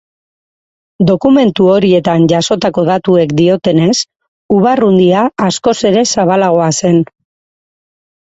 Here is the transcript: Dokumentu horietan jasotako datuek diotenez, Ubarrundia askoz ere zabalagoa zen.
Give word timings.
Dokumentu 1.09 1.65
horietan 1.73 2.23
jasotako 2.31 2.85
datuek 2.87 3.35
diotenez, 3.41 3.97
Ubarrundia 4.57 5.25
askoz 5.49 5.77
ere 5.93 6.05
zabalagoa 6.15 6.73
zen. 6.85 6.99